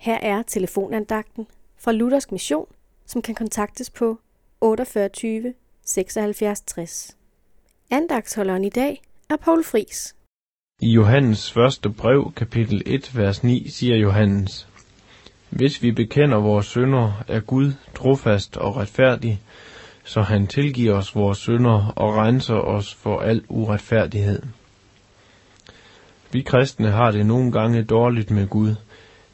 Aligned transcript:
Her 0.00 0.18
er 0.22 0.42
telefonandagten 0.42 1.46
fra 1.78 1.92
Luthersk 1.92 2.32
Mission, 2.32 2.66
som 3.06 3.22
kan 3.22 3.34
kontaktes 3.34 3.90
på 3.90 4.18
48 4.60 5.54
76 5.86 6.60
60. 6.60 7.16
Andagtsholderen 7.90 8.64
i 8.64 8.68
dag 8.68 9.02
er 9.30 9.36
Paul 9.36 9.64
Fris. 9.64 10.16
I 10.80 10.90
Johannes 10.92 11.52
første 11.52 11.90
brev, 11.90 12.32
kapitel 12.36 12.82
1, 12.86 13.16
vers 13.16 13.44
9, 13.44 13.68
siger 13.68 13.96
Johannes, 13.96 14.68
Hvis 15.50 15.82
vi 15.82 15.92
bekender 15.92 16.38
vores 16.38 16.66
synder, 16.66 17.24
er 17.28 17.40
Gud 17.40 17.72
trofast 17.94 18.56
og 18.56 18.76
retfærdig, 18.76 19.40
så 20.04 20.20
han 20.20 20.46
tilgiver 20.46 20.94
os 20.94 21.14
vores 21.14 21.38
synder 21.38 21.92
og 21.96 22.14
renser 22.14 22.54
os 22.54 22.94
for 22.94 23.18
al 23.18 23.44
uretfærdighed. 23.48 24.42
Vi 26.32 26.42
kristne 26.42 26.90
har 26.90 27.10
det 27.10 27.26
nogle 27.26 27.52
gange 27.52 27.82
dårligt 27.82 28.30
med 28.30 28.48
Gud. 28.48 28.74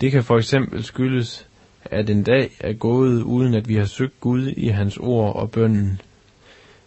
Det 0.00 0.12
kan 0.12 0.24
for 0.24 0.36
eksempel 0.36 0.84
skyldes, 0.84 1.48
at 1.84 2.10
en 2.10 2.22
dag 2.22 2.50
er 2.60 2.72
gået, 2.72 3.22
uden 3.22 3.54
at 3.54 3.68
vi 3.68 3.74
har 3.74 3.84
søgt 3.84 4.20
Gud 4.20 4.52
i 4.56 4.68
hans 4.68 4.96
ord 4.96 5.36
og 5.36 5.50
bønnen. 5.50 6.00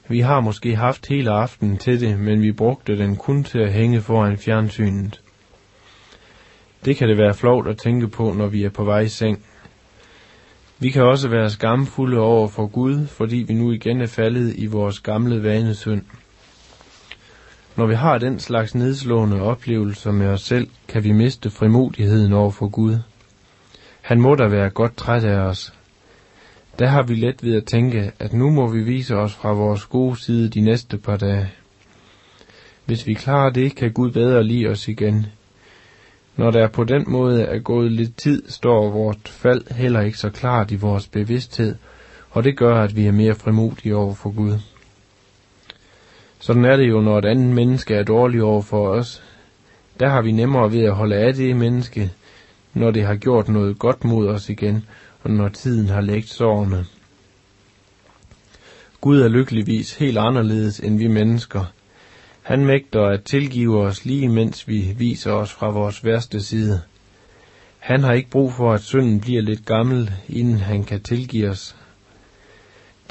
Vi 0.07 0.19
har 0.19 0.39
måske 0.41 0.75
haft 0.75 1.07
hele 1.07 1.31
aftenen 1.31 1.77
til 1.77 2.01
det, 2.01 2.19
men 2.19 2.41
vi 2.41 2.51
brugte 2.51 2.97
den 2.97 3.15
kun 3.15 3.43
til 3.43 3.59
at 3.59 3.73
hænge 3.73 4.01
foran 4.01 4.37
fjernsynet. 4.37 5.21
Det 6.85 6.95
kan 6.97 7.09
det 7.09 7.17
være 7.17 7.33
flovt 7.33 7.67
at 7.67 7.77
tænke 7.77 8.07
på, 8.07 8.33
når 8.33 8.47
vi 8.47 8.63
er 8.63 8.69
på 8.69 8.83
vej 8.83 8.99
i 8.99 9.07
seng. 9.07 9.45
Vi 10.79 10.89
kan 10.89 11.03
også 11.03 11.29
være 11.29 11.49
skamfulde 11.49 12.19
over 12.19 12.47
for 12.47 12.67
Gud, 12.67 13.07
fordi 13.07 13.35
vi 13.47 13.53
nu 13.53 13.71
igen 13.71 14.01
er 14.01 14.07
faldet 14.07 14.53
i 14.57 14.65
vores 14.65 14.99
gamle 14.99 15.43
vanesynd. 15.43 16.01
Når 17.75 17.87
vi 17.87 17.95
har 17.95 18.17
den 18.17 18.39
slags 18.39 18.75
nedslående 18.75 19.41
oplevelser 19.41 20.11
med 20.11 20.27
os 20.27 20.41
selv, 20.41 20.67
kan 20.87 21.03
vi 21.03 21.11
miste 21.11 21.49
frimodigheden 21.49 22.33
over 22.33 22.51
for 22.51 22.67
Gud. 22.67 22.97
Han 24.01 24.21
må 24.21 24.35
da 24.35 24.47
være 24.47 24.69
godt 24.69 24.97
træt 24.97 25.23
af 25.23 25.39
os. 25.39 25.73
Der 26.79 26.87
har 26.87 27.03
vi 27.03 27.15
let 27.15 27.43
ved 27.43 27.55
at 27.55 27.65
tænke, 27.65 28.11
at 28.19 28.33
nu 28.33 28.49
må 28.49 28.67
vi 28.67 28.83
vise 28.83 29.15
os 29.15 29.33
fra 29.33 29.53
vores 29.53 29.85
gode 29.85 30.19
side 30.19 30.49
de 30.49 30.61
næste 30.61 30.97
par 30.97 31.17
dage. 31.17 31.51
Hvis 32.85 33.07
vi 33.07 33.13
klarer 33.13 33.49
det, 33.49 33.75
kan 33.75 33.91
Gud 33.91 34.11
bedre 34.11 34.43
lide 34.43 34.67
os 34.67 34.87
igen. 34.87 35.25
Når 36.37 36.51
der 36.51 36.67
på 36.67 36.83
den 36.83 37.05
måde 37.07 37.43
er 37.43 37.59
gået 37.59 37.91
lidt 37.91 38.17
tid, 38.17 38.43
står 38.49 38.89
vort 38.89 39.27
fald 39.27 39.73
heller 39.73 40.01
ikke 40.01 40.17
så 40.17 40.29
klart 40.29 40.71
i 40.71 40.75
vores 40.75 41.07
bevidsthed, 41.07 41.75
og 42.29 42.43
det 42.43 42.57
gør, 42.57 42.75
at 42.75 42.95
vi 42.95 43.07
er 43.07 43.11
mere 43.11 43.35
frimodige 43.35 43.95
over 43.95 44.13
for 44.13 44.35
Gud. 44.35 44.59
Sådan 46.41 46.65
er 46.65 46.77
det 46.77 46.89
jo, 46.89 47.01
når 47.01 47.17
et 47.17 47.25
andet 47.25 47.55
menneske 47.55 47.95
er 47.95 48.03
dårligt 48.03 48.43
over 48.43 48.61
for 48.61 48.87
os. 48.89 49.23
Der 49.99 50.09
har 50.09 50.21
vi 50.21 50.31
nemmere 50.31 50.71
ved 50.71 50.83
at 50.83 50.95
holde 50.95 51.15
af 51.15 51.33
det 51.33 51.55
menneske, 51.55 52.11
når 52.73 52.91
det 52.91 53.03
har 53.03 53.15
gjort 53.15 53.47
noget 53.49 53.79
godt 53.79 54.03
mod 54.03 54.27
os 54.27 54.49
igen, 54.49 54.85
og 55.23 55.31
når 55.31 55.47
tiden 55.49 55.89
har 55.89 56.01
lægt 56.01 56.29
sårene. 56.29 56.85
Gud 59.01 59.21
er 59.21 59.27
lykkeligvis 59.27 59.95
helt 59.95 60.17
anderledes 60.17 60.79
end 60.79 60.97
vi 60.97 61.07
mennesker. 61.07 61.65
Han 62.41 62.65
mægter 62.65 63.05
at 63.05 63.23
tilgive 63.23 63.81
os 63.81 64.05
lige 64.05 64.29
mens 64.29 64.67
vi 64.67 64.95
viser 64.97 65.31
os 65.31 65.51
fra 65.51 65.69
vores 65.69 66.05
værste 66.05 66.41
side. 66.41 66.81
Han 67.79 68.03
har 68.03 68.13
ikke 68.13 68.29
brug 68.29 68.53
for, 68.53 68.73
at 68.73 68.81
synden 68.81 69.19
bliver 69.19 69.41
lidt 69.41 69.65
gammel, 69.65 70.11
inden 70.29 70.57
han 70.57 70.83
kan 70.83 71.01
tilgive 71.01 71.49
os. 71.49 71.75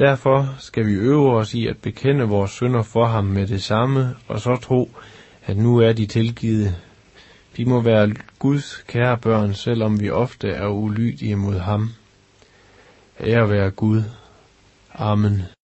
Derfor 0.01 0.55
skal 0.59 0.87
vi 0.87 0.93
øve 0.93 1.37
os 1.37 1.55
i 1.55 1.67
at 1.67 1.77
bekende 1.79 2.25
vores 2.25 2.51
synder 2.51 2.83
for 2.83 3.07
ham 3.07 3.25
med 3.25 3.47
det 3.47 3.63
samme, 3.63 4.15
og 4.29 4.41
så 4.41 4.57
tro, 4.57 4.91
at 5.47 5.57
nu 5.57 5.79
er 5.79 5.93
de 5.93 6.07
tilgivet. 6.07 6.77
Vi 7.57 7.65
må 7.65 7.81
være 7.81 8.15
Guds 8.39 8.85
kære 8.89 9.19
børn, 9.19 9.55
selvom 9.55 10.01
vi 10.01 10.11
ofte 10.11 10.49
er 10.49 10.69
ulydige 10.69 11.37
mod 11.37 11.59
ham. 11.59 11.91
Ære 13.21 13.51
være 13.51 13.71
Gud. 13.71 14.03
Amen. 14.95 15.43